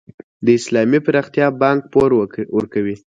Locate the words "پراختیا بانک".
1.05-1.81